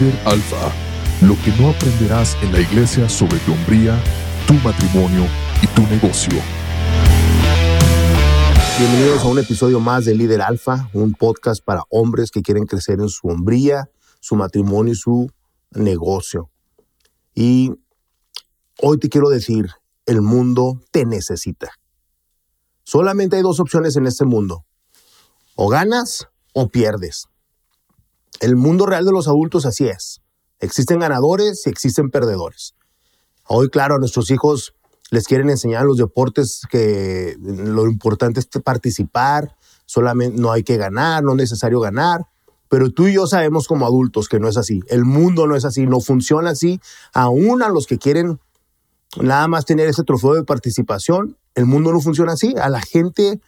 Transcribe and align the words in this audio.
Líder 0.00 0.18
Alfa, 0.24 0.72
lo 1.20 1.36
que 1.44 1.52
no 1.60 1.70
aprenderás 1.70 2.36
en 2.42 2.52
la 2.52 2.60
iglesia 2.60 3.08
sobre 3.08 3.38
tu 3.40 3.52
hombría, 3.52 4.02
tu 4.46 4.54
matrimonio 4.54 5.24
y 5.62 5.68
tu 5.68 5.82
negocio. 5.82 6.40
Bienvenidos 8.76 9.22
a 9.22 9.28
un 9.28 9.38
episodio 9.38 9.78
más 9.78 10.04
de 10.04 10.16
Líder 10.16 10.42
Alfa, 10.42 10.90
un 10.94 11.12
podcast 11.12 11.64
para 11.64 11.82
hombres 11.90 12.32
que 12.32 12.42
quieren 12.42 12.66
crecer 12.66 12.98
en 12.98 13.08
su 13.08 13.28
hombría, 13.28 13.88
su 14.18 14.34
matrimonio 14.34 14.94
y 14.94 14.96
su 14.96 15.30
negocio. 15.70 16.50
Y 17.32 17.70
hoy 18.82 18.98
te 18.98 19.08
quiero 19.08 19.28
decir, 19.28 19.70
el 20.06 20.22
mundo 20.22 20.80
te 20.90 21.04
necesita. 21.04 21.70
Solamente 22.82 23.36
hay 23.36 23.42
dos 23.42 23.60
opciones 23.60 23.94
en 23.94 24.06
este 24.06 24.24
mundo. 24.24 24.64
O 25.54 25.68
ganas 25.68 26.26
o 26.52 26.68
pierdes. 26.68 27.28
El 28.44 28.56
mundo 28.56 28.84
real 28.84 29.06
de 29.06 29.10
los 29.10 29.26
adultos 29.26 29.64
así 29.64 29.86
es. 29.86 30.20
Existen 30.60 30.98
ganadores 30.98 31.66
y 31.66 31.70
existen 31.70 32.10
perdedores. 32.10 32.74
Hoy, 33.48 33.70
claro, 33.70 33.94
a 33.94 33.98
nuestros 33.98 34.30
hijos 34.30 34.74
les 35.10 35.26
quieren 35.26 35.48
enseñar 35.48 35.86
los 35.86 35.96
deportes 35.96 36.60
que 36.70 37.38
lo 37.40 37.86
importante 37.86 38.40
es 38.40 38.46
participar, 38.62 39.56
solamente 39.86 40.38
no 40.38 40.52
hay 40.52 40.62
que 40.62 40.76
ganar, 40.76 41.24
no 41.24 41.30
es 41.30 41.38
necesario 41.38 41.80
ganar. 41.80 42.26
Pero 42.68 42.90
tú 42.90 43.08
y 43.08 43.14
yo 43.14 43.26
sabemos 43.26 43.66
como 43.66 43.86
adultos 43.86 44.28
que 44.28 44.38
no 44.38 44.46
es 44.46 44.58
así. 44.58 44.82
El 44.88 45.06
mundo 45.06 45.46
no 45.46 45.56
es 45.56 45.64
así, 45.64 45.86
no 45.86 46.00
funciona 46.00 46.50
así. 46.50 46.82
Aún 47.14 47.62
a 47.62 47.70
los 47.70 47.86
que 47.86 47.96
quieren 47.96 48.40
nada 49.22 49.48
más 49.48 49.64
tener 49.64 49.88
ese 49.88 50.04
trofeo 50.04 50.34
de 50.34 50.44
participación, 50.44 51.38
el 51.54 51.64
mundo 51.64 51.94
no 51.94 52.00
funciona 52.00 52.34
así. 52.34 52.54
A 52.60 52.68
la 52.68 52.82
gente 52.82 53.40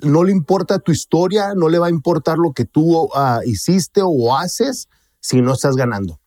no 0.00 0.24
le 0.24 0.32
importa 0.32 0.78
tu 0.78 0.92
historia, 0.92 1.54
no 1.54 1.68
le 1.68 1.78
va 1.78 1.86
a 1.86 1.90
importar 1.90 2.38
lo 2.38 2.52
que 2.52 2.64
tú 2.64 3.08
ah, 3.14 3.40
hiciste 3.44 4.00
o 4.04 4.36
haces 4.36 4.88
si 5.20 5.40
no 5.40 5.52
estás 5.52 5.76
ganando. 5.76 6.20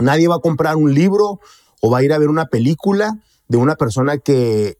Nadie 0.00 0.28
va 0.28 0.36
a 0.36 0.40
comprar 0.40 0.76
un 0.76 0.92
libro 0.92 1.40
o 1.80 1.90
va 1.90 1.98
a 1.98 2.02
ir 2.02 2.12
a 2.12 2.18
ver 2.18 2.28
una 2.28 2.46
película 2.46 3.18
de 3.48 3.56
una 3.56 3.76
persona 3.76 4.18
que, 4.18 4.78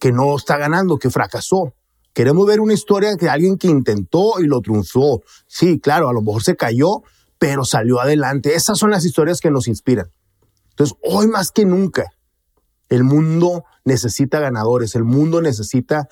que 0.00 0.12
no 0.12 0.36
está 0.36 0.56
ganando, 0.56 0.98
que 0.98 1.10
fracasó. 1.10 1.74
Queremos 2.12 2.46
ver 2.46 2.60
una 2.60 2.74
historia 2.74 3.14
de 3.14 3.28
alguien 3.28 3.56
que 3.56 3.68
intentó 3.68 4.40
y 4.40 4.46
lo 4.46 4.60
triunfó. 4.60 5.22
Sí, 5.46 5.78
claro, 5.78 6.08
a 6.08 6.12
lo 6.12 6.20
mejor 6.20 6.42
se 6.42 6.56
cayó, 6.56 7.02
pero 7.38 7.64
salió 7.64 8.00
adelante. 8.00 8.54
Esas 8.54 8.78
son 8.78 8.90
las 8.90 9.04
historias 9.04 9.40
que 9.40 9.50
nos 9.50 9.68
inspiran. 9.68 10.10
Entonces, 10.70 10.96
hoy 11.02 11.26
más 11.26 11.50
que 11.50 11.64
nunca, 11.64 12.12
el 12.88 13.04
mundo 13.04 13.64
necesita 13.84 14.40
ganadores, 14.40 14.94
el 14.94 15.04
mundo 15.04 15.42
necesita 15.42 16.08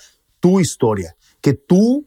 tu 0.47 0.61
historia, 0.61 1.17
que 1.41 1.55
tú, 1.55 2.07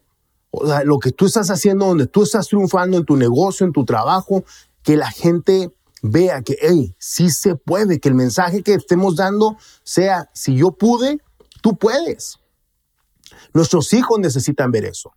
lo 0.85 0.97
que 0.99 1.11
tú 1.11 1.25
estás 1.25 1.49
haciendo, 1.49 1.87
donde 1.87 2.07
tú 2.07 2.23
estás 2.23 2.47
triunfando 2.47 2.95
en 2.95 3.03
tu 3.03 3.17
negocio, 3.17 3.65
en 3.65 3.73
tu 3.73 3.83
trabajo, 3.83 4.45
que 4.81 4.95
la 4.95 5.11
gente 5.11 5.75
vea 6.01 6.41
que, 6.41 6.57
hey, 6.61 6.95
sí 6.97 7.31
se 7.31 7.55
puede, 7.55 7.99
que 7.99 8.07
el 8.07 8.15
mensaje 8.15 8.63
que 8.63 8.75
estemos 8.75 9.17
dando 9.17 9.57
sea, 9.83 10.29
si 10.33 10.55
yo 10.55 10.71
pude, 10.71 11.17
tú 11.61 11.77
puedes. 11.77 12.37
Nuestros 13.53 13.91
hijos 13.91 14.17
necesitan 14.19 14.71
ver 14.71 14.85
eso. 14.85 15.11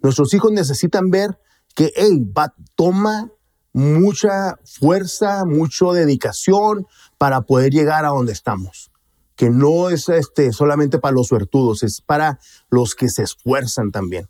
Nuestros 0.00 0.32
hijos 0.32 0.50
necesitan 0.50 1.10
ver 1.10 1.38
que, 1.74 1.92
hey, 1.94 2.26
va, 2.34 2.54
toma 2.74 3.30
mucha 3.74 4.58
fuerza, 4.64 5.44
mucha 5.44 5.92
dedicación 5.92 6.86
para 7.18 7.42
poder 7.42 7.70
llegar 7.70 8.06
a 8.06 8.08
donde 8.08 8.32
estamos 8.32 8.91
que 9.36 9.50
no 9.50 9.90
es 9.90 10.08
este, 10.08 10.52
solamente 10.52 10.98
para 10.98 11.14
los 11.14 11.28
suertudos, 11.28 11.82
es 11.82 12.00
para 12.00 12.38
los 12.70 12.94
que 12.94 13.08
se 13.08 13.22
esfuerzan 13.22 13.90
también. 13.90 14.28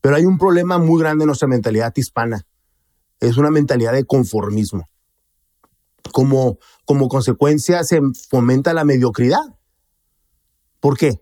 Pero 0.00 0.16
hay 0.16 0.24
un 0.24 0.38
problema 0.38 0.78
muy 0.78 1.00
grande 1.00 1.24
en 1.24 1.28
nuestra 1.28 1.48
mentalidad 1.48 1.92
hispana. 1.96 2.46
Es 3.20 3.36
una 3.36 3.50
mentalidad 3.50 3.92
de 3.92 4.04
conformismo. 4.04 4.88
Como, 6.12 6.58
como 6.84 7.08
consecuencia 7.08 7.82
se 7.84 8.00
fomenta 8.28 8.74
la 8.74 8.84
mediocridad. 8.84 9.40
¿Por 10.80 10.98
qué? 10.98 11.20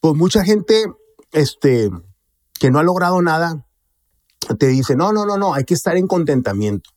Pues 0.00 0.14
mucha 0.14 0.44
gente 0.44 0.84
este, 1.32 1.90
que 2.58 2.70
no 2.70 2.78
ha 2.78 2.84
logrado 2.84 3.20
nada 3.20 3.66
te 4.58 4.68
dice, 4.68 4.96
no, 4.96 5.12
no, 5.12 5.26
no, 5.26 5.36
no, 5.36 5.54
hay 5.54 5.64
que 5.64 5.74
estar 5.74 5.96
en 5.96 6.06
contentamiento 6.06 6.90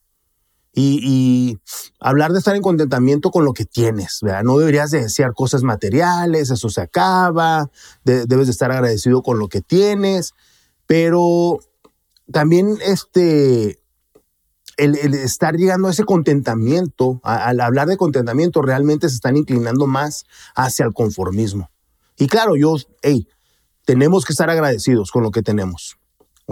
y, 0.75 1.59
hablar 1.99 2.33
de 2.33 2.39
estar 2.39 2.55
en 2.55 2.61
contentamiento 2.61 3.31
con 3.31 3.45
lo 3.45 3.53
que 3.53 3.65
tienes, 3.65 4.19
¿verdad? 4.21 4.43
No 4.43 4.57
deberías 4.57 4.91
de 4.91 5.03
desear 5.03 5.33
cosas 5.33 5.63
materiales, 5.63 6.49
eso 6.49 6.69
se 6.69 6.81
acaba, 6.81 7.69
debes 8.03 8.47
de 8.47 8.51
estar 8.51 8.71
agradecido 8.71 9.21
con 9.21 9.39
lo 9.39 9.47
que 9.47 9.61
tienes, 9.61 10.33
pero 10.85 11.59
también 12.31 12.77
este, 12.85 13.79
el, 14.77 14.95
estar 15.13 15.55
llegando 15.55 15.87
a 15.87 15.91
ese 15.91 16.03
contentamiento, 16.03 17.21
al 17.23 17.61
hablar 17.61 17.87
de 17.87 17.97
contentamiento, 17.97 18.61
realmente 18.61 19.07
se 19.09 19.15
están 19.15 19.37
inclinando 19.37 19.87
más 19.87 20.25
hacia 20.55 20.85
el 20.85 20.93
conformismo. 20.93 21.69
Y 22.17 22.27
claro, 22.27 22.55
yo, 22.55 22.75
hey, 23.01 23.27
tenemos 23.85 24.25
que 24.25 24.33
estar 24.33 24.49
agradecidos 24.49 25.11
con 25.11 25.23
lo 25.23 25.31
que 25.31 25.41
tenemos. 25.43 25.97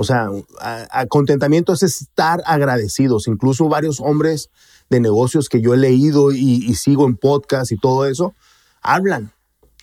O 0.01 0.03
sea, 0.03 0.29
a, 0.59 1.05
contentamiento 1.05 1.73
es 1.73 1.83
estar 1.83 2.41
agradecidos. 2.47 3.27
Incluso 3.27 3.69
varios 3.69 3.99
hombres 3.99 4.49
de 4.89 4.99
negocios 4.99 5.47
que 5.47 5.61
yo 5.61 5.75
he 5.75 5.77
leído 5.77 6.31
y, 6.31 6.73
sigo 6.73 7.05
en 7.05 7.17
podcast 7.17 7.71
y 7.71 7.77
todo 7.77 8.07
eso, 8.07 8.33
hablan 8.81 9.31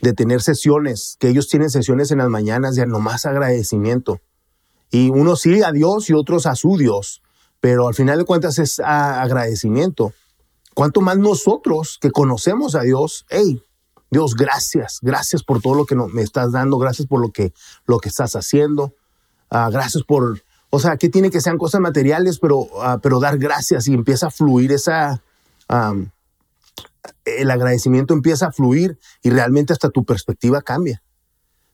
de 0.03 0.15
tener 0.15 0.43
sesiones, 0.43 1.17
que 1.21 1.29
ellos 1.29 1.47
tienen 1.47 1.71
sesiones 1.71 2.11
en 2.11 2.19
las 2.19 2.29
mañanas 2.29 2.75
de 2.75 2.85
nomás 2.85 3.27
agradecimiento. 3.27 4.21
Y 4.91 5.11
unos 5.11 5.43
sí 5.43 5.63
a 5.63 5.71
Dios 5.71 6.11
y 6.11 6.15
otros 6.15 6.47
a 6.47 6.57
su 6.57 6.77
Dios, 6.77 7.23
pero 7.61 7.87
al 7.87 7.95
final 7.95 8.19
de 8.19 8.25
cuentas 8.25 8.59
es 8.59 8.81
agradecimiento. 8.81 10.13
Cuanto 10.75 11.01
más 11.01 11.17
nosotros 11.17 11.97
que 12.01 12.11
conocemos 12.11 12.75
a 12.75 12.81
Dios, 12.81 13.25
hey, 13.31 13.63
Dios, 14.11 14.35
gracias, 14.35 14.99
gracias 15.01 15.45
por 15.45 15.61
todo 15.61 15.75
lo 15.75 15.87
que 15.87 15.95
me 15.95 16.23
estás 16.23 16.51
dando, 16.51 16.77
gracias 16.79 17.07
por 17.07 17.21
lo 17.21 17.31
que, 17.31 17.53
lo 17.87 17.99
que 17.99 18.09
estás 18.09 18.35
haciendo. 18.35 18.95
Ah, 19.51 19.71
gracias 19.71 20.05
por, 20.05 20.43
o 20.71 20.79
sea, 20.79 20.97
que 20.97 21.09
tiene 21.09 21.31
que 21.31 21.41
sean 21.41 21.59
cosas 21.59 21.81
materiales, 21.81 22.39
pero, 22.39 22.69
ah, 22.83 22.99
pero 23.03 23.21
dar 23.21 23.39
gracias 23.39 23.89
y 23.89 23.95
empieza 23.95 24.29
a 24.29 24.31
fluir 24.31 24.73
esa, 24.73 25.23
el 27.25 27.51
agradecimiento 27.51 28.15
empieza 28.15 28.47
a 28.47 28.53
fluir 28.53 28.99
y 29.23 29.31
realmente 29.31 29.73
hasta 29.73 29.91
tu 29.91 30.05
perspectiva 30.05 30.63
cambia. 30.63 31.03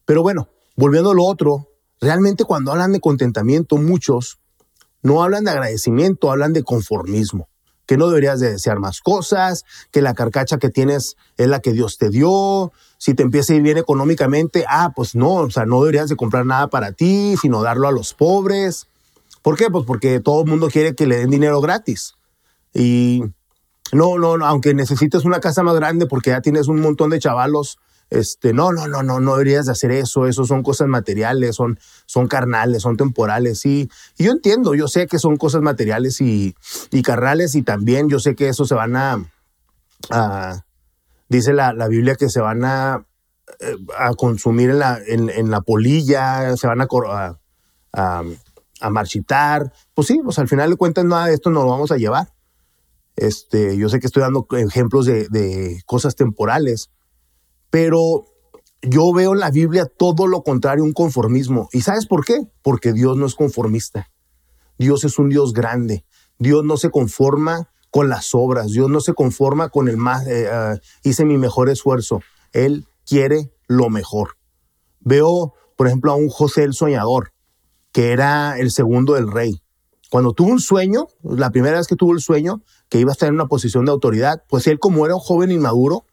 Pero 0.04 0.22
bueno, 0.22 0.48
volviendo 0.76 1.10
a 1.10 1.14
lo 1.14 1.24
otro, 1.24 1.68
realmente 2.00 2.44
cuando 2.44 2.72
hablan 2.72 2.92
de 2.92 3.00
contentamiento, 3.00 3.76
muchos 3.76 4.38
no 5.02 5.22
hablan 5.22 5.44
de 5.44 5.50
agradecimiento, 5.50 6.30
hablan 6.30 6.52
de 6.52 6.62
conformismo 6.62 7.48
que 7.86 7.96
no 7.96 8.08
deberías 8.08 8.40
de 8.40 8.52
desear 8.52 8.78
más 8.78 9.00
cosas, 9.00 9.64
que 9.90 10.02
la 10.02 10.14
carcacha 10.14 10.58
que 10.58 10.70
tienes 10.70 11.16
es 11.36 11.48
la 11.48 11.60
que 11.60 11.72
Dios 11.72 11.98
te 11.98 12.10
dio, 12.10 12.72
si 12.98 13.14
te 13.14 13.22
empieza 13.22 13.52
a 13.52 13.56
ir 13.56 13.62
bien 13.62 13.78
económicamente, 13.78 14.64
ah, 14.68 14.92
pues 14.94 15.14
no, 15.14 15.34
o 15.34 15.50
sea, 15.50 15.66
no 15.66 15.80
deberías 15.80 16.08
de 16.08 16.16
comprar 16.16 16.46
nada 16.46 16.68
para 16.68 16.92
ti, 16.92 17.36
sino 17.40 17.62
darlo 17.62 17.88
a 17.88 17.92
los 17.92 18.14
pobres. 18.14 18.86
¿Por 19.42 19.56
qué? 19.56 19.68
Pues 19.70 19.84
porque 19.84 20.20
todo 20.20 20.42
el 20.42 20.48
mundo 20.48 20.68
quiere 20.68 20.94
que 20.94 21.06
le 21.06 21.18
den 21.18 21.30
dinero 21.30 21.60
gratis. 21.60 22.14
Y 22.72 23.22
no, 23.92 24.18
no, 24.18 24.38
no, 24.38 24.46
aunque 24.46 24.72
necesites 24.74 25.24
una 25.24 25.40
casa 25.40 25.62
más 25.62 25.74
grande 25.74 26.06
porque 26.06 26.30
ya 26.30 26.40
tienes 26.40 26.66
un 26.66 26.80
montón 26.80 27.10
de 27.10 27.18
chavalos 27.18 27.78
este, 28.10 28.52
no, 28.52 28.72
no, 28.72 28.86
no, 28.86 29.02
no, 29.02 29.20
no 29.20 29.32
deberías 29.32 29.66
de 29.66 29.72
hacer 29.72 29.90
eso, 29.90 30.26
eso 30.26 30.44
son 30.44 30.62
cosas 30.62 30.88
materiales, 30.88 31.56
son, 31.56 31.78
son 32.06 32.28
carnales, 32.28 32.82
son 32.82 32.96
temporales, 32.96 33.64
y, 33.66 33.90
y 34.16 34.24
yo 34.24 34.32
entiendo, 34.32 34.74
yo 34.74 34.88
sé 34.88 35.06
que 35.06 35.18
son 35.18 35.36
cosas 35.36 35.62
materiales 35.62 36.20
y, 36.20 36.54
y, 36.90 37.02
carnales, 37.02 37.54
y 37.54 37.62
también 37.62 38.08
yo 38.08 38.18
sé 38.18 38.34
que 38.34 38.48
eso 38.48 38.66
se 38.66 38.74
van 38.74 38.96
a, 38.96 39.24
dice 41.28 41.52
la, 41.52 41.72
la, 41.72 41.88
Biblia 41.88 42.14
que 42.14 42.28
se 42.28 42.40
van 42.40 42.64
a, 42.64 43.06
eh, 43.60 43.76
a 43.98 44.14
consumir 44.14 44.70
en 44.70 44.78
la, 44.78 44.98
en, 45.06 45.50
la 45.50 45.60
polilla, 45.62 46.56
se 46.56 46.66
van 46.66 46.80
a, 46.82 46.88
a, 47.92 48.22
a, 48.80 48.90
marchitar, 48.90 49.72
pues 49.94 50.08
sí, 50.08 50.20
pues 50.22 50.38
al 50.38 50.48
final 50.48 50.70
de 50.70 50.76
cuentas 50.76 51.04
nada 51.04 51.26
de 51.26 51.34
esto 51.34 51.50
nos 51.50 51.64
lo 51.64 51.70
vamos 51.70 51.90
a 51.90 51.96
llevar. 51.96 52.28
Este, 53.16 53.76
yo 53.76 53.88
sé 53.88 54.00
que 54.00 54.06
estoy 54.06 54.22
dando 54.22 54.46
ejemplos 54.58 55.06
de, 55.06 55.28
de 55.28 55.80
cosas 55.86 56.16
temporales, 56.16 56.90
pero 57.74 58.22
yo 58.82 59.12
veo 59.12 59.32
en 59.32 59.40
la 59.40 59.50
Biblia 59.50 59.86
todo 59.86 60.28
lo 60.28 60.44
contrario, 60.44 60.84
un 60.84 60.92
conformismo. 60.92 61.68
¿Y 61.72 61.80
sabes 61.80 62.06
por 62.06 62.24
qué? 62.24 62.38
Porque 62.62 62.92
Dios 62.92 63.16
no 63.16 63.26
es 63.26 63.34
conformista. 63.34 64.12
Dios 64.78 65.02
es 65.02 65.18
un 65.18 65.28
Dios 65.28 65.52
grande. 65.52 66.04
Dios 66.38 66.62
no 66.62 66.76
se 66.76 66.90
conforma 66.90 67.68
con 67.90 68.08
las 68.08 68.32
obras. 68.32 68.70
Dios 68.70 68.88
no 68.88 69.00
se 69.00 69.12
conforma 69.12 69.70
con 69.70 69.88
el 69.88 69.96
más, 69.96 70.24
eh, 70.28 70.48
ah, 70.48 70.76
hice 71.02 71.24
mi 71.24 71.36
mejor 71.36 71.68
esfuerzo. 71.68 72.20
Él 72.52 72.86
quiere 73.04 73.50
lo 73.66 73.90
mejor. 73.90 74.36
Veo, 75.00 75.54
por 75.74 75.88
ejemplo, 75.88 76.12
a 76.12 76.14
un 76.14 76.28
José 76.28 76.62
el 76.62 76.74
soñador, 76.74 77.32
que 77.90 78.12
era 78.12 78.56
el 78.56 78.70
segundo 78.70 79.14
del 79.14 79.32
rey. 79.32 79.64
Cuando 80.12 80.32
tuvo 80.32 80.50
un 80.50 80.60
sueño, 80.60 81.08
la 81.24 81.50
primera 81.50 81.78
vez 81.78 81.88
que 81.88 81.96
tuvo 81.96 82.12
el 82.12 82.20
sueño, 82.20 82.62
que 82.88 83.00
iba 83.00 83.10
a 83.10 83.14
estar 83.14 83.28
en 83.28 83.34
una 83.34 83.46
posición 83.46 83.84
de 83.84 83.90
autoridad, 83.90 84.44
pues 84.48 84.68
él 84.68 84.78
como 84.78 85.06
era 85.06 85.16
un 85.16 85.20
joven 85.20 85.50
inmaduro, 85.50 86.04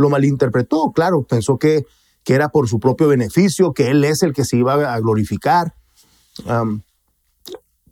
lo 0.00 0.08
malinterpretó, 0.08 0.92
claro, 0.92 1.24
pensó 1.24 1.58
que, 1.58 1.84
que 2.24 2.34
era 2.34 2.48
por 2.48 2.68
su 2.68 2.80
propio 2.80 3.08
beneficio, 3.08 3.74
que 3.74 3.90
él 3.90 4.02
es 4.04 4.22
el 4.22 4.32
que 4.32 4.46
se 4.46 4.56
iba 4.56 4.94
a 4.94 4.98
glorificar. 4.98 5.74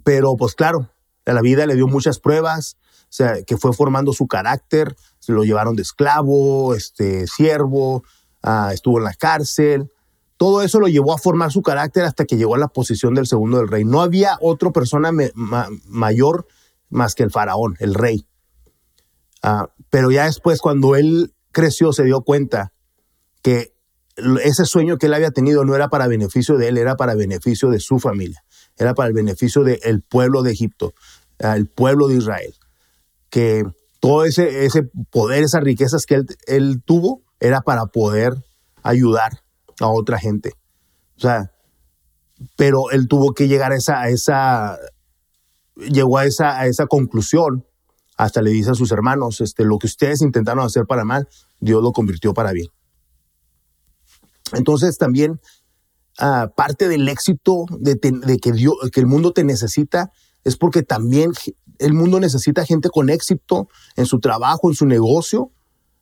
pero 0.05 0.37
pues 0.37 0.55
claro, 0.55 0.89
la 1.27 1.43
vida 1.43 1.67
le 1.67 1.75
dio 1.75 1.87
muchas 1.87 2.19
pruebas, 2.19 2.79
o 3.03 3.11
sea, 3.11 3.43
que 3.43 3.59
fue 3.59 3.75
formando 3.75 4.15
su 4.15 4.27
carácter, 4.27 4.97
se 5.19 5.33
lo 5.33 5.45
llevaron 5.45 5.77
de 5.77 5.83
esclavo, 5.83 6.75
este, 6.75 7.27
siervo, 7.27 8.05
ah, 8.43 8.71
estuvo 8.73 8.97
en 8.99 9.05
la 9.05 9.15
cárcel. 9.15 9.93
Todo 10.39 10.63
eso 10.63 10.81
lo 10.81 10.89
llevó 10.89 11.13
a 11.13 11.19
formar 11.19 11.53
su 11.53 11.61
carácter 11.61 12.05
hasta 12.05 12.25
que 12.25 12.37
llegó 12.37 12.55
a 12.55 12.59
la 12.59 12.69
posición 12.69 13.13
del 13.15 13.27
segundo 13.27 13.59
del 13.59 13.69
rey. 13.69 13.85
No 13.85 14.01
había 14.01 14.39
otra 14.41 14.71
persona 14.71 15.11
mayor 15.35 16.47
más 16.89 17.15
que 17.15 17.25
el 17.25 17.31
faraón, 17.31 17.77
el 17.81 17.93
rey. 17.95 18.27
Ah, 19.43 19.69
pero 19.91 20.11
ya 20.11 20.25
después, 20.25 20.61
cuando 20.61 20.97
él 20.97 21.35
creció, 21.53 21.93
se 21.93 22.05
dio 22.05 22.23
cuenta 22.23 22.73
que 23.43 23.73
ese 24.43 24.65
sueño 24.65 24.99
que 24.99 25.07
él 25.07 25.15
había 25.15 25.31
tenido 25.31 25.65
no 25.65 25.75
era 25.75 25.89
para 25.89 26.07
beneficio 26.07 26.57
de 26.57 26.69
él, 26.69 26.79
era 26.79 26.97
para 26.97 27.15
beneficio 27.15 27.71
de 27.71 27.81
su 27.81 27.99
familia, 27.99 28.45
era 28.77 28.95
para 28.95 29.09
el 29.09 29.15
beneficio 29.15 29.63
del 29.65 30.03
pueblo 30.03 30.43
de 30.43 30.53
Egipto, 30.53 30.95
el 31.39 31.67
pueblo 31.67 32.09
de 32.09 32.17
Israel. 32.17 32.55
Que 33.31 33.65
todo 34.01 34.25
ese, 34.25 34.65
ese 34.65 34.85
poder, 35.11 35.43
esas 35.43 35.63
riquezas 35.63 36.07
que 36.07 36.23
él, 36.47 36.83
tuvo, 36.85 37.23
era 37.41 37.61
para 37.61 37.87
poder 37.87 38.35
ayudar 38.83 39.43
a 39.81 39.89
otra 39.89 40.19
gente. 40.19 40.55
O 41.17 41.21
sea, 41.21 41.53
pero 42.57 42.91
él 42.91 43.09
tuvo 43.09 43.35
que 43.35 43.49
llegar 43.49 43.73
a 43.73 43.77
esa, 43.77 44.01
a 44.01 44.09
esa 44.09 44.79
llegó 45.77 46.19
a 46.19 46.25
esa, 46.25 46.59
a 46.59 46.67
esa 46.67 46.87
conclusión. 46.87 47.65
Hasta 48.19 48.43
le 48.43 48.51
dice 48.51 48.73
a 48.73 48.75
sus 48.75 48.91
hermanos, 48.91 49.41
este, 49.41 49.65
lo 49.65 49.79
que 49.79 49.87
ustedes 49.87 50.23
intentaron 50.23 50.65
hacer 50.65 50.87
para 50.87 51.05
mal, 51.05 51.29
Dios 51.61 51.83
lo 51.83 51.93
convirtió 51.93 52.35
para 52.35 52.53
bien. 52.53 52.67
Entonces 54.53 54.99
también 54.99 55.41
ah, 56.19 56.51
parte 56.55 56.89
del 56.89 57.09
éxito 57.09 57.67
de, 57.71 57.99
que, 58.41 58.53
Dios, 58.53 58.75
que 58.93 59.01
el 59.01 59.07
mundo 59.07 59.33
te 59.33 59.45
necesita 59.45 60.11
es 60.45 60.57
porque 60.57 60.83
también 60.83 61.31
el 61.79 61.95
mundo 61.95 62.19
necesita 62.19 62.67
gente 62.67 62.91
con 62.91 63.09
éxito 63.09 63.69
en 63.95 64.07
su 64.07 64.19
trabajo, 64.19 64.69
en 64.69 64.75
su 64.75 64.87
negocio, 64.87 65.53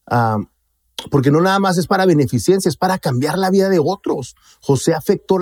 ah, 0.06 0.38
porque 1.10 1.30
no 1.30 1.42
nada 1.42 1.58
más 1.58 1.76
es 1.76 1.86
para 1.86 2.06
beneficencia, 2.06 2.68
es 2.70 2.76
para 2.76 2.98
cambiar 2.98 3.36
la 3.36 3.50
vida 3.50 3.68
de 3.68 3.78
otros. 3.78 4.36
José 4.62 4.94
afectó 4.94 5.36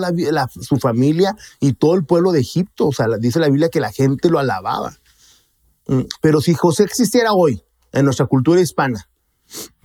su 0.60 0.78
familia 0.78 1.36
y 1.60 1.74
todo 1.74 1.94
el 1.94 2.04
pueblo 2.04 2.32
de 2.32 2.40
Egipto. 2.40 2.88
O 2.88 2.92
sea, 2.92 3.06
dice 3.20 3.38
la 3.38 3.48
Biblia 3.48 3.68
que 3.68 3.78
la 3.78 3.92
gente 3.92 4.28
lo 4.28 4.40
alababa. 4.40 4.98
Mm, 5.86 6.02
pero 6.20 6.40
si 6.40 6.54
José 6.54 6.84
existiera 6.84 7.32
hoy 7.32 7.62
en 7.92 8.04
nuestra 8.04 8.26
cultura 8.26 8.60
hispana, 8.60 9.08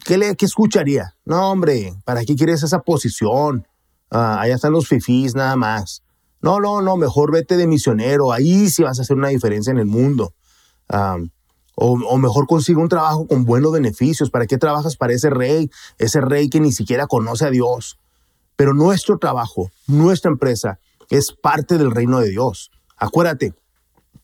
¿qué, 0.05 0.17
le, 0.17 0.35
qué 0.35 0.45
escucharía? 0.45 1.15
No, 1.25 1.51
hombre, 1.51 1.93
¿para 2.05 2.23
qué 2.25 2.35
quieres 2.35 2.63
esa 2.63 2.79
posición? 2.79 3.67
Ah, 4.11 4.41
allá 4.41 4.55
están 4.55 4.71
los 4.71 4.87
fifís 4.87 5.35
nada 5.35 5.55
más. 5.55 6.03
No, 6.41 6.59
no, 6.59 6.81
no, 6.81 6.95
mejor 6.95 7.31
vete 7.31 7.57
de 7.57 7.67
misionero. 7.67 8.31
Ahí 8.31 8.69
sí 8.69 8.83
vas 8.83 8.99
a 8.99 9.01
hacer 9.01 9.17
una 9.17 9.27
diferencia 9.29 9.71
en 9.71 9.77
el 9.77 9.85
mundo. 9.85 10.33
Ah, 10.87 11.17
o, 11.81 12.17
mejor 12.17 12.45
consigue 12.45 12.79
un 12.79 12.89
trabajo 12.89 13.25
con 13.25 13.45
buenos 13.45 13.71
beneficios. 13.71 14.29
¿Para 14.29 14.47
qué 14.47 14.57
trabajas 14.57 14.97
para 14.97 15.13
ese 15.13 15.29
rey? 15.29 15.69
Ese 15.97 16.19
rey 16.19 16.49
que 16.49 16.59
ni 16.59 16.73
siquiera 16.73 17.07
conoce 17.07 17.45
a 17.45 17.51
Dios. 17.51 17.97
Pero 18.57 18.73
nuestro 18.73 19.17
trabajo, 19.17 19.71
nuestra 19.87 20.29
empresa, 20.29 20.79
es 21.09 21.31
parte 21.31 21.77
del 21.77 21.91
reino 21.91 22.19
de 22.19 22.29
Dios. 22.29 22.71
Acuérdate, 22.97 23.53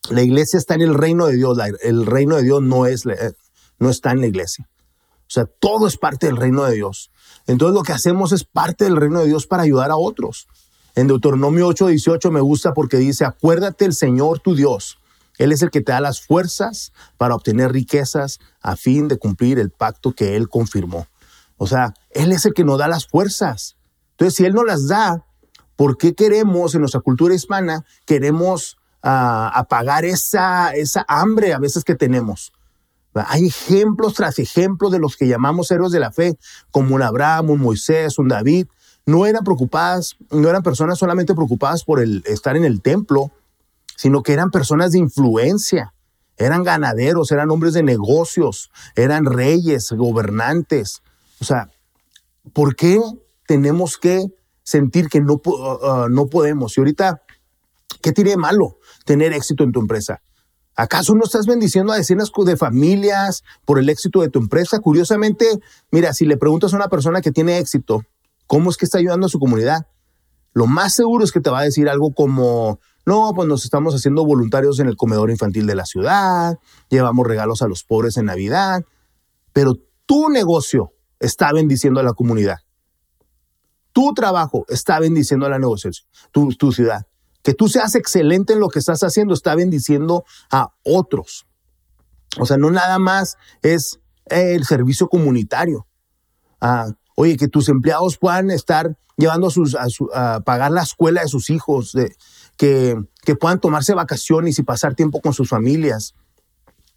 la 0.10 0.22
iglesia 0.22 0.58
está 0.58 0.76
en 0.76 0.82
el 0.82 0.94
reino 0.94 1.28
de 1.28 1.36
Dios. 1.36 1.58
el 1.82 2.06
reino 2.06 2.36
de 2.36 2.44
Dios 2.44 2.62
no, 2.62 2.86
es, 2.86 3.04
no 3.80 3.90
está 3.90 4.12
en 4.12 4.22
la 4.22 4.28
iglesia. 4.28 4.68
O 5.22 5.30
sea, 5.30 5.46
todo 5.46 5.88
es 5.88 5.98
parte 5.98 6.28
del 6.28 6.38
reino 6.38 6.64
de 6.64 6.76
Dios. 6.76 7.12
Entonces 7.48 7.74
lo 7.76 7.84
que 7.84 7.94
hacemos 7.94 8.32
es 8.32 8.44
parte 8.44 8.86
del 8.86 8.96
reino 8.96 9.22
de 9.22 9.28
Dios 9.28 9.48
para 9.48 9.64
ayudar 9.64 9.92
a 9.92 9.98
otros. 9.98 10.48
En 10.96 11.08
Deuteronomio 11.08 11.68
8:18 11.68 12.32
me 12.32 12.42
gusta 12.42 12.74
porque 12.74 12.98
dice, 12.98 13.26
acuérdate 13.26 13.86
el 13.86 13.94
Señor 13.94 14.40
tu 14.40 14.56
Dios 14.56 14.98
él 15.38 15.52
es 15.52 15.62
el 15.62 15.72
que 15.72 15.82
te 15.82 15.92
da 15.92 16.00
las 16.00 16.22
fuerzas 16.22 16.94
para 17.18 17.36
obtener 17.36 17.72
riquezas 17.72 18.40
a 18.62 18.76
fin 18.76 19.08
de 19.08 19.18
cumplir 19.18 19.60
el 19.60 19.70
pacto 19.70 20.14
que 20.14 20.36
Él 20.36 20.50
confirmó. 20.50 21.08
O 21.58 21.68
sea, 21.68 21.94
Él 22.12 22.32
es 22.32 22.46
el 22.46 22.54
que 22.54 22.64
nos 22.64 22.80
da 22.80 22.88
las 22.88 23.08
fuerzas. 23.08 23.76
Entonces, 24.12 24.36
si 24.36 24.46
Él 24.46 24.54
no 24.54 24.64
las 24.64 24.88
da, 24.88 25.26
¿por 25.76 25.98
qué 25.98 26.14
queremos 26.16 26.74
en 26.74 26.82
nuestra 26.82 27.02
cultura 27.02 27.36
hispana, 27.36 27.86
queremos 28.06 28.78
ah, 29.06 29.52
apagar 29.54 30.04
esa, 30.04 30.72
esa 30.72 31.06
hambre 31.08 31.54
a 31.54 31.60
veces 31.60 31.84
que 31.84 31.96
tenemos? 31.96 32.52
Hay 33.14 33.48
ejemplos 33.48 34.14
tras 34.14 34.40
ejemplos 34.40 34.92
de 34.92 35.00
los 35.00 35.16
que 35.16 35.28
llamamos 35.28 35.72
héroes 35.72 35.94
de 35.94 36.00
la 36.00 36.12
fe, 36.12 36.38
como 36.72 36.96
un 36.96 37.02
Abraham, 37.02 37.52
un 37.52 37.62
Moisés, 37.62 38.20
un 38.20 38.28
David. 38.28 38.68
No 39.06 39.26
eran 39.26 39.44
preocupadas, 39.44 40.18
no 40.32 40.50
eran 40.50 40.64
personas 40.64 40.98
solamente 40.98 41.34
preocupadas 41.34 41.86
por 41.86 42.02
el 42.02 42.24
estar 42.26 42.58
en 42.58 42.66
el 42.66 42.82
templo, 42.82 43.32
sino 43.96 44.22
que 44.22 44.34
eran 44.34 44.52
personas 44.52 44.92
de 44.92 45.00
influencia, 45.00 45.94
eran 46.38 46.64
ganaderos, 46.64 47.32
eran 47.32 47.50
hombres 47.52 47.74
de 47.74 47.84
negocios, 47.84 48.70
eran 48.96 49.26
reyes, 49.26 49.92
gobernantes. 49.92 51.02
O 51.40 51.46
sea, 51.46 51.70
¿por 52.52 52.76
qué 52.76 53.00
tenemos 53.48 53.98
que 53.98 54.26
sentir 54.64 55.08
que 55.08 55.22
no, 55.22 55.42
uh, 55.46 56.10
no 56.10 56.28
podemos? 56.28 56.78
Y 56.78 56.82
ahorita, 56.82 57.22
¿qué 58.02 58.12
tiene 58.12 58.36
malo 58.36 58.78
tener 59.06 59.32
éxito 59.32 59.64
en 59.64 59.72
tu 59.72 59.80
empresa? 59.80 60.22
¿Acaso 60.76 61.16
no 61.16 61.24
estás 61.24 61.46
bendiciendo 61.46 61.94
a 61.94 61.96
decenas 61.96 62.32
de 62.36 62.58
familias 62.58 63.44
por 63.64 63.80
el 63.80 63.88
éxito 63.88 64.22
de 64.22 64.30
tu 64.30 64.40
empresa? 64.40 64.80
Curiosamente, 64.80 65.48
mira, 65.90 66.14
si 66.14 66.26
le 66.26 66.36
preguntas 66.36 66.74
a 66.74 66.76
una 66.76 66.90
persona 66.90 67.22
que 67.22 67.32
tiene 67.32 67.60
éxito, 67.60 68.04
¿cómo 68.46 68.70
es 68.70 68.76
que 68.76 68.84
está 68.84 68.98
ayudando 68.98 69.28
a 69.28 69.30
su 69.30 69.40
comunidad? 69.40 69.88
Lo 70.54 70.68
más 70.68 70.94
seguro 70.94 71.24
es 71.24 71.32
que 71.32 71.40
te 71.40 71.50
va 71.50 71.60
a 71.60 71.64
decir 71.64 71.88
algo 71.88 72.14
como, 72.14 72.80
no, 73.06 73.32
pues 73.34 73.48
nos 73.48 73.64
estamos 73.64 73.96
haciendo 73.96 74.26
voluntarios 74.26 74.80
en 74.80 74.88
el 74.88 74.98
comedor 74.98 75.32
infantil 75.32 75.66
de 75.66 75.76
la 75.76 75.86
ciudad, 75.86 76.60
llevamos 76.90 77.26
regalos 77.26 77.62
a 77.62 77.68
los 77.68 77.86
pobres 77.86 78.18
en 78.18 78.26
Navidad, 78.26 78.84
pero 79.54 79.76
tu 80.06 80.30
negocio 80.30 80.92
está 81.22 81.54
bendiciendo 81.54 82.02
a 82.02 82.04
la 82.04 82.14
comunidad. 82.14 82.58
Tu 83.94 84.14
trabajo 84.14 84.66
está 84.68 85.00
bendiciendo 85.00 85.46
a 85.46 85.50
la 85.50 85.60
negociación, 85.60 86.06
tu, 86.32 86.50
tu 86.50 86.74
ciudad. 86.74 87.08
Que 87.46 87.54
tú 87.54 87.70
seas 87.70 87.94
excelente 87.94 88.54
en 88.54 88.60
lo 88.60 88.70
que 88.70 88.80
estás 88.80 89.04
haciendo 89.04 89.36
está 89.36 89.54
bendiciendo 89.54 90.26
a 90.50 90.74
otros. 90.84 91.46
O 92.40 92.48
sea, 92.48 92.58
no 92.58 92.72
nada 92.72 92.98
más 92.98 93.38
es 93.62 94.00
el 94.26 94.66
servicio 94.66 95.10
comunitario. 95.10 95.86
Ah, 96.60 96.88
oye, 97.16 97.38
que 97.38 97.48
tus 97.48 97.70
empleados 97.70 98.18
puedan 98.18 98.50
estar 98.50 98.98
llevando 99.16 99.46
a, 99.46 99.52
sus, 99.52 99.76
a, 99.76 100.42
pagar 100.42 100.72
la 100.72 100.82
escuela 100.82 101.22
de 101.22 101.28
sus 101.28 101.52
hijos, 101.52 101.92
de, 101.94 102.16
que, 102.58 102.98
puedan 103.40 103.60
tomarse 103.60 103.94
vacaciones 103.94 104.58
y 104.58 104.64
pasar 104.64 104.96
tiempo 104.96 105.22
con 105.22 105.34
sus 105.34 105.48
familias, 105.48 106.16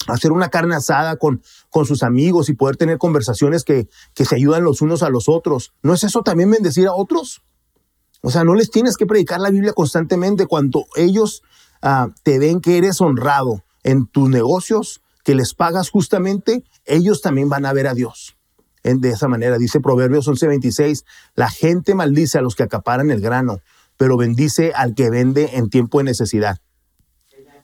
hacer 0.06 0.32
una 0.32 0.48
carne 0.48 0.76
asada 0.76 1.16
con, 1.16 1.42
con 1.68 1.84
sus 1.84 2.02
amigos 2.02 2.48
y 2.48 2.54
poder 2.54 2.78
tener 2.78 2.96
conversaciones 2.96 3.64
que, 3.64 3.86
se 4.14 4.34
ayudan 4.34 4.64
los 4.64 4.80
unos 4.80 5.02
a 5.02 5.10
los 5.10 5.28
otros. 5.28 5.74
¿No 5.82 5.92
es 5.92 6.04
eso 6.04 6.22
también 6.22 6.50
bendecir 6.50 6.86
a 6.86 6.94
otros? 6.94 7.42
O 8.28 8.30
sea, 8.30 8.44
no 8.44 8.54
les 8.54 8.70
tienes 8.70 8.98
que 8.98 9.06
predicar 9.06 9.40
la 9.40 9.48
Biblia 9.48 9.72
constantemente 9.72 10.44
cuando 10.44 10.84
ellos 10.96 11.42
ah, 11.80 12.08
te 12.24 12.38
ven 12.38 12.60
que 12.60 12.76
eres 12.76 13.00
honrado 13.00 13.64
en 13.84 14.06
tus 14.06 14.28
negocios, 14.28 15.00
que 15.24 15.34
les 15.34 15.54
pagas 15.54 15.88
justamente, 15.88 16.62
ellos 16.84 17.22
también 17.22 17.48
van 17.48 17.64
a 17.64 17.72
ver 17.72 17.86
a 17.86 17.94
Dios. 17.94 18.36
de 18.82 19.08
esa 19.08 19.28
manera, 19.28 19.56
dice 19.56 19.80
Proverbios 19.80 20.28
11:26, 20.28 21.06
la 21.36 21.48
gente 21.48 21.94
maldice 21.94 22.36
a 22.36 22.42
los 22.42 22.54
que 22.54 22.64
acaparan 22.64 23.10
el 23.10 23.22
grano, 23.22 23.62
pero 23.96 24.18
bendice 24.18 24.72
al 24.74 24.94
que 24.94 25.08
vende 25.08 25.56
en 25.56 25.70
tiempo 25.70 25.96
de 25.96 26.04
necesidad. 26.04 26.58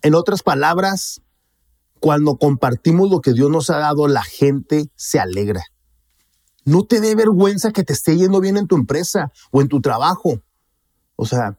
En 0.01 0.15
otras 0.15 0.43
palabras, 0.43 1.21
cuando 2.01 2.39
compartimos 2.39 3.11
lo 3.11 3.21
que 3.21 3.35
Dios 3.35 3.51
nos 3.51 3.69
ha 3.69 3.77
dado, 3.77 4.09
la 4.09 4.23
gente 4.23 4.91
se 4.97 5.21
alegra. 5.21 5.63
No 6.65 6.87
te 6.87 7.03
dé 7.03 7.15
vergüenza 7.15 7.71
que 7.71 7.85
te 7.85 7.93
esté 7.93 8.17
yendo 8.17 8.41
bien 8.41 8.57
en 8.57 8.67
tu 8.67 8.77
empresa 8.77 9.31
o 9.51 9.61
en 9.61 9.69
tu 9.69 9.83
trabajo. 9.83 10.41
O 11.17 11.27
sea, 11.27 11.59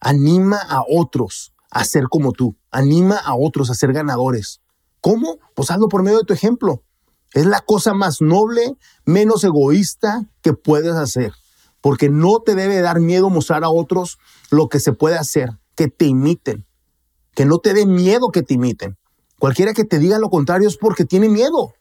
anima 0.00 0.58
a 0.58 0.82
otros 0.88 1.54
a 1.70 1.84
ser 1.84 2.04
como 2.08 2.32
tú. 2.32 2.56
Anima 2.70 3.16
a 3.16 3.34
otros 3.34 3.70
a 3.70 3.74
ser 3.74 3.92
ganadores. 3.92 4.60
¿Cómo? 5.00 5.38
Pues 5.54 5.70
hazlo 5.70 5.88
por 5.88 6.02
medio 6.02 6.18
de 6.18 6.24
tu 6.24 6.32
ejemplo. 6.32 6.82
Es 7.32 7.46
la 7.46 7.60
cosa 7.60 7.92
más 7.94 8.20
noble, 8.20 8.76
menos 9.04 9.44
egoísta 9.44 10.26
que 10.42 10.52
puedes 10.52 10.94
hacer 10.94 11.32
porque 11.86 12.08
no 12.08 12.40
te 12.40 12.56
debe 12.56 12.80
dar 12.80 12.98
miedo 12.98 13.30
mostrar 13.30 13.62
a 13.62 13.70
otros 13.70 14.18
lo 14.50 14.68
que 14.68 14.80
se 14.80 14.92
puede 14.92 15.16
hacer, 15.16 15.50
que 15.76 15.86
te 15.86 16.06
imiten, 16.06 16.66
que 17.32 17.44
no 17.44 17.58
te 17.58 17.74
dé 17.74 17.86
miedo 17.86 18.30
que 18.32 18.42
te 18.42 18.54
imiten. 18.54 18.96
Cualquiera 19.38 19.72
que 19.72 19.84
te 19.84 20.00
diga 20.00 20.18
lo 20.18 20.28
contrario 20.28 20.66
es 20.66 20.76
porque 20.76 21.04
tiene 21.04 21.28
miedo, 21.28 21.74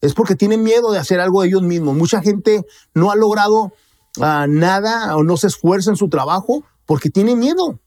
es 0.00 0.14
porque 0.14 0.34
tiene 0.34 0.56
miedo 0.56 0.92
de 0.92 0.98
hacer 0.98 1.20
algo 1.20 1.42
de 1.42 1.48
ellos 1.48 1.60
mismos. 1.60 1.94
Mucha 1.94 2.22
gente 2.22 2.64
no 2.94 3.10
ha 3.10 3.16
logrado 3.16 3.74
nada 4.18 5.16
o 5.16 5.22
no 5.22 5.36
se 5.36 5.48
esfuerza 5.48 5.90
en 5.90 5.96
su 5.96 6.08
trabajo 6.08 6.64
porque 6.86 7.10
tiene 7.10 7.34
miedo. 7.36 7.80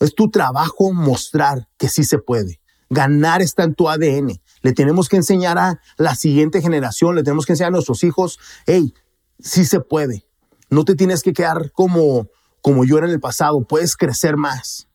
Es 0.00 0.14
tu 0.14 0.30
trabajo 0.30 0.92
mostrar 0.92 1.68
que 1.76 1.88
sí 1.88 2.04
se 2.04 2.18
puede. 2.18 2.60
Ganar 2.90 3.42
está 3.42 3.64
en 3.64 3.74
tu 3.74 3.88
ADN. 3.88 4.40
Le 4.62 4.72
tenemos 4.72 5.08
que 5.08 5.16
enseñar 5.16 5.58
a 5.58 5.80
la 5.96 6.14
siguiente 6.14 6.62
generación, 6.62 7.14
le 7.14 7.22
tenemos 7.22 7.46
que 7.46 7.52
enseñar 7.52 7.68
a 7.68 7.72
nuestros 7.72 8.02
hijos, 8.04 8.38
hey, 8.66 8.94
sí 9.38 9.64
se 9.64 9.80
puede. 9.80 10.26
No 10.70 10.84
te 10.84 10.94
tienes 10.94 11.22
que 11.22 11.32
quedar 11.32 11.72
como, 11.72 12.28
como 12.62 12.84
yo 12.84 12.98
era 12.98 13.06
en 13.06 13.12
el 13.12 13.20
pasado, 13.20 13.60
puedes 13.62 13.96
crecer 13.96 14.36
más. 14.36 14.88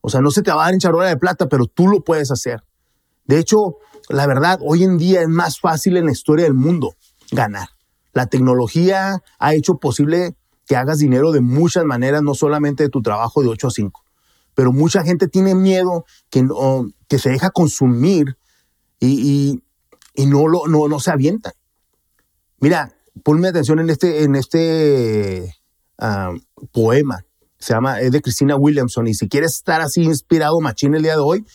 O 0.00 0.08
sea, 0.08 0.20
no 0.20 0.30
se 0.30 0.42
te 0.42 0.50
va 0.50 0.62
a 0.62 0.64
dar 0.66 0.74
en 0.74 0.80
charola 0.80 1.08
de 1.08 1.16
plata, 1.16 1.48
pero 1.48 1.66
tú 1.66 1.88
lo 1.88 2.02
puedes 2.02 2.30
hacer. 2.30 2.62
De 3.24 3.38
hecho, 3.38 3.76
la 4.08 4.26
verdad, 4.26 4.58
hoy 4.62 4.84
en 4.84 4.98
día 4.98 5.22
es 5.22 5.28
más 5.28 5.60
fácil 5.60 5.96
en 5.96 6.06
la 6.06 6.12
historia 6.12 6.44
del 6.44 6.54
mundo 6.54 6.94
ganar. 7.30 7.68
La 8.12 8.26
tecnología 8.26 9.22
ha 9.38 9.54
hecho 9.54 9.78
posible 9.78 10.34
que 10.66 10.76
hagas 10.76 10.98
dinero 10.98 11.32
de 11.32 11.40
muchas 11.40 11.84
maneras, 11.84 12.22
no 12.22 12.34
solamente 12.34 12.84
de 12.84 12.88
tu 12.88 13.02
trabajo 13.02 13.42
de 13.42 13.48
8 13.48 13.68
a 13.68 13.70
5. 13.70 14.04
Pero 14.54 14.72
mucha 14.72 15.02
gente 15.02 15.28
tiene 15.28 15.54
miedo 15.54 16.04
que, 16.28 16.46
que 17.08 17.18
se 17.18 17.30
deja 17.30 17.50
consumir 17.50 18.36
y, 19.00 19.62
no, 20.16 20.48
lo, 20.48 20.66
no, 20.66 20.88
no 20.88 21.00
se 21.00 21.10
avienta. 21.10 21.54
Mira, 22.60 22.92
ponme 23.24 23.48
atención 23.48 23.78
en 23.80 23.90
este, 23.90 24.22
en 24.22 24.36
este 24.36 25.56
ah, 25.98 26.32
poema. 26.72 27.24
Se 27.58 27.74
llama, 27.74 28.00
es 28.00 28.12
de 28.12 28.22
Cristina 28.22 28.56
Williamson. 28.56 29.08
Y 29.08 29.14
si 29.14 29.28
quieres 29.28 29.54
estar 29.54 29.80
así 29.80 30.02
inspirado, 30.02 30.60
machín, 30.60 30.94
el 30.94 31.02
día 31.02 31.14
de 31.14 31.22
hoy, 31.22 31.46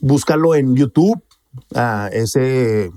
búscalo 0.00 0.54
en 0.54 0.74
YouTube. 0.74 1.22
Uh, 1.70 2.08
ese 2.10 2.90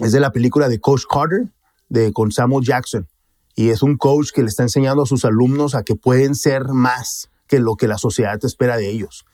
es 0.00 0.12
de 0.12 0.20
la 0.20 0.32
película 0.32 0.68
de 0.68 0.80
Coach 0.80 1.02
Carter, 1.10 1.52
de, 1.88 2.12
con 2.12 2.32
Samuel 2.32 2.64
Jackson. 2.64 3.08
Y 3.54 3.70
es 3.70 3.82
un 3.82 3.96
coach 3.96 4.30
que 4.32 4.42
le 4.42 4.48
está 4.48 4.62
enseñando 4.62 5.02
a 5.02 5.06
sus 5.06 5.24
alumnos 5.24 5.74
a 5.74 5.82
que 5.82 5.94
pueden 5.94 6.34
ser 6.34 6.68
más 6.68 7.30
que 7.46 7.58
lo 7.58 7.76
que 7.76 7.88
la 7.88 7.98
sociedad 7.98 8.38
espera 8.44 8.76
de 8.76 8.90
ellos. 8.90 9.24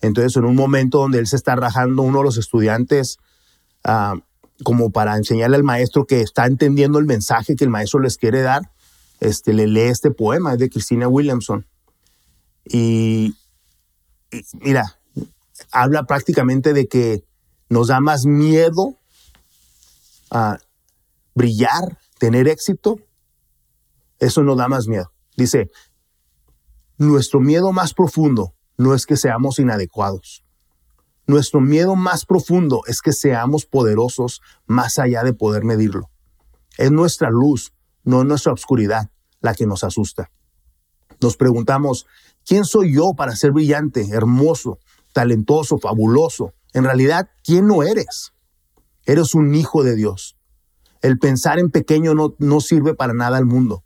Entonces, 0.00 0.36
en 0.36 0.44
un 0.44 0.54
momento 0.54 0.98
donde 0.98 1.18
él 1.18 1.26
se 1.26 1.36
está 1.36 1.56
rajando 1.56 2.02
uno 2.02 2.18
de 2.18 2.24
los 2.24 2.36
estudiantes, 2.36 3.18
uh, 3.84 4.20
como 4.62 4.90
para 4.90 5.16
enseñarle 5.16 5.56
al 5.56 5.64
maestro 5.64 6.06
que 6.06 6.20
está 6.20 6.46
entendiendo 6.46 6.98
el 6.98 7.06
mensaje 7.06 7.56
que 7.56 7.64
el 7.64 7.70
maestro 7.70 8.00
les 8.00 8.16
quiere 8.16 8.42
dar, 8.42 8.70
este, 9.20 9.52
le 9.52 9.66
lee 9.66 9.82
este 9.82 10.10
poema, 10.10 10.52
es 10.52 10.58
de 10.58 10.70
Christina 10.70 11.08
Williamson. 11.08 11.66
Y, 12.64 13.34
y 14.30 14.42
mira, 14.60 14.98
habla 15.70 16.04
prácticamente 16.04 16.72
de 16.72 16.86
que 16.86 17.24
nos 17.68 17.88
da 17.88 18.00
más 18.00 18.26
miedo 18.26 18.96
a 20.30 20.58
brillar, 21.34 21.98
tener 22.22 22.46
éxito. 22.46 23.00
Eso 24.20 24.44
nos 24.44 24.56
da 24.56 24.68
más 24.68 24.86
miedo. 24.86 25.12
Dice, 25.36 25.72
nuestro 26.96 27.40
miedo 27.40 27.72
más 27.72 27.94
profundo 27.94 28.54
no 28.76 28.94
es 28.94 29.06
que 29.06 29.16
seamos 29.16 29.58
inadecuados. 29.58 30.44
Nuestro 31.26 31.60
miedo 31.60 31.96
más 31.96 32.24
profundo 32.24 32.82
es 32.86 33.00
que 33.00 33.12
seamos 33.12 33.66
poderosos 33.66 34.40
más 34.66 35.00
allá 35.00 35.24
de 35.24 35.32
poder 35.32 35.64
medirlo. 35.64 36.10
Es 36.78 36.92
nuestra 36.92 37.28
luz, 37.28 37.72
no 38.04 38.22
nuestra 38.22 38.52
oscuridad, 38.52 39.10
la 39.40 39.56
que 39.56 39.66
nos 39.66 39.82
asusta. 39.82 40.30
Nos 41.20 41.36
preguntamos, 41.36 42.06
¿quién 42.46 42.64
soy 42.64 42.94
yo 42.94 43.14
para 43.16 43.34
ser 43.34 43.50
brillante, 43.50 44.10
hermoso, 44.12 44.78
talentoso, 45.12 45.78
fabuloso? 45.78 46.54
En 46.72 46.84
realidad, 46.84 47.30
¿quién 47.42 47.66
no 47.66 47.82
eres? 47.82 48.32
Eres 49.06 49.34
un 49.34 49.56
hijo 49.56 49.82
de 49.82 49.96
Dios. 49.96 50.36
El 51.02 51.18
pensar 51.18 51.58
en 51.58 51.70
pequeño 51.70 52.14
no, 52.14 52.34
no 52.38 52.60
sirve 52.60 52.94
para 52.94 53.12
nada 53.12 53.36
al 53.36 53.44
mundo. 53.44 53.84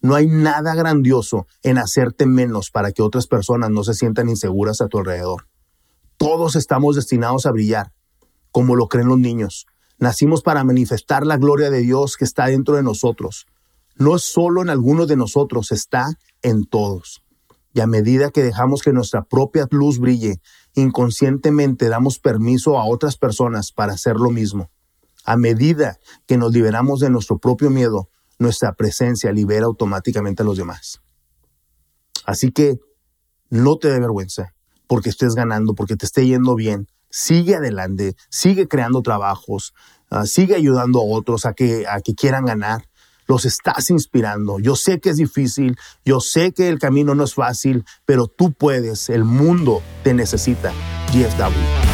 No 0.00 0.14
hay 0.14 0.26
nada 0.26 0.74
grandioso 0.74 1.46
en 1.62 1.78
hacerte 1.78 2.26
menos 2.26 2.70
para 2.70 2.92
que 2.92 3.02
otras 3.02 3.26
personas 3.26 3.70
no 3.70 3.84
se 3.84 3.94
sientan 3.94 4.28
inseguras 4.28 4.80
a 4.80 4.88
tu 4.88 4.98
alrededor. 4.98 5.46
Todos 6.16 6.56
estamos 6.56 6.96
destinados 6.96 7.46
a 7.46 7.50
brillar, 7.50 7.92
como 8.50 8.76
lo 8.76 8.88
creen 8.88 9.08
los 9.08 9.18
niños. 9.18 9.66
Nacimos 9.98 10.42
para 10.42 10.64
manifestar 10.64 11.26
la 11.26 11.36
gloria 11.36 11.70
de 11.70 11.80
Dios 11.80 12.16
que 12.16 12.24
está 12.24 12.46
dentro 12.46 12.76
de 12.76 12.82
nosotros. 12.82 13.46
No 13.96 14.16
es 14.16 14.22
solo 14.22 14.62
en 14.62 14.70
algunos 14.70 15.06
de 15.08 15.16
nosotros, 15.16 15.72
está 15.72 16.18
en 16.42 16.64
todos. 16.64 17.22
Y 17.72 17.80
a 17.80 17.86
medida 17.86 18.30
que 18.30 18.42
dejamos 18.42 18.82
que 18.82 18.92
nuestra 18.92 19.22
propia 19.24 19.66
luz 19.70 19.98
brille, 19.98 20.40
inconscientemente 20.74 21.88
damos 21.88 22.18
permiso 22.18 22.78
a 22.78 22.86
otras 22.86 23.16
personas 23.16 23.72
para 23.72 23.94
hacer 23.94 24.16
lo 24.16 24.30
mismo. 24.30 24.70
A 25.24 25.36
medida 25.36 25.98
que 26.26 26.36
nos 26.36 26.52
liberamos 26.52 27.00
de 27.00 27.10
nuestro 27.10 27.38
propio 27.38 27.70
miedo, 27.70 28.08
nuestra 28.38 28.74
presencia 28.74 29.32
libera 29.32 29.66
automáticamente 29.66 30.42
a 30.42 30.46
los 30.46 30.56
demás. 30.56 31.00
Así 32.24 32.52
que 32.52 32.78
no 33.50 33.76
te 33.76 33.88
dé 33.88 34.00
vergüenza 34.00 34.54
porque 34.86 35.10
estés 35.10 35.34
ganando, 35.34 35.74
porque 35.74 35.96
te 35.96 36.06
esté 36.06 36.26
yendo 36.26 36.54
bien. 36.54 36.88
Sigue 37.10 37.54
adelante, 37.54 38.16
sigue 38.28 38.66
creando 38.66 39.02
trabajos, 39.02 39.72
ah, 40.10 40.26
sigue 40.26 40.56
ayudando 40.56 41.00
a 41.00 41.04
otros 41.04 41.46
a 41.46 41.54
que, 41.54 41.86
a 41.88 42.00
que 42.00 42.14
quieran 42.14 42.44
ganar. 42.44 42.88
Los 43.26 43.46
estás 43.46 43.88
inspirando. 43.88 44.58
Yo 44.58 44.76
sé 44.76 45.00
que 45.00 45.08
es 45.10 45.16
difícil, 45.16 45.78
yo 46.04 46.20
sé 46.20 46.52
que 46.52 46.68
el 46.68 46.78
camino 46.78 47.14
no 47.14 47.24
es 47.24 47.34
fácil, 47.34 47.84
pero 48.04 48.26
tú 48.26 48.52
puedes, 48.52 49.08
el 49.08 49.24
mundo 49.24 49.82
te 50.02 50.12
necesita. 50.12 50.72
GFW. 51.10 51.93